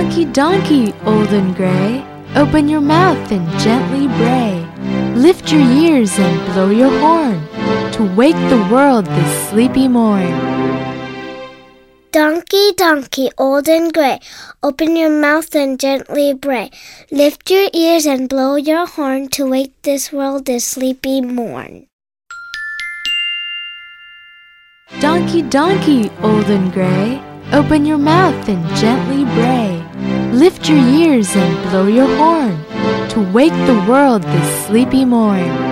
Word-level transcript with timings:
Donkey, 0.00 0.24
donkey, 0.24 0.94
old 1.04 1.28
and 1.28 1.54
gray, 1.54 2.02
open 2.34 2.70
your 2.70 2.80
mouth 2.80 3.30
and 3.30 3.46
gently 3.60 4.08
bray. 4.16 4.66
Lift 5.14 5.52
your 5.52 5.60
ears 5.60 6.18
and 6.18 6.40
blow 6.46 6.70
your 6.70 6.88
horn 7.00 7.36
to 7.92 8.10
wake 8.16 8.40
the 8.48 8.66
world 8.72 9.04
this 9.04 9.48
sleepy 9.50 9.88
morn. 9.88 10.32
Donkey, 12.12 12.72
donkey, 12.78 13.28
old 13.36 13.68
and 13.68 13.92
gray, 13.92 14.20
open 14.62 14.96
your 14.96 15.10
mouth 15.10 15.54
and 15.54 15.78
gently 15.78 16.32
bray. 16.32 16.70
Lift 17.10 17.50
your 17.50 17.68
ears 17.74 18.06
and 18.06 18.26
blow 18.26 18.56
your 18.56 18.86
horn 18.86 19.28
to 19.36 19.50
wake 19.50 19.74
this 19.82 20.10
world 20.10 20.46
this 20.46 20.66
sleepy 20.66 21.20
morn. 21.20 21.86
Donkey, 24.98 25.42
donkey, 25.42 26.10
old 26.22 26.48
and 26.48 26.72
gray, 26.72 27.20
open 27.52 27.84
your 27.84 27.98
mouth 27.98 28.48
and 28.48 28.64
gently 28.76 29.24
bray. 29.36 29.59
Lift 30.32 30.68
your 30.68 30.78
ears 30.78 31.34
and 31.34 31.70
blow 31.70 31.86
your 31.88 32.06
horn 32.16 32.56
to 33.10 33.32
wake 33.32 33.52
the 33.66 33.84
world 33.88 34.22
this 34.22 34.66
sleepy 34.66 35.04
morn. 35.04 35.69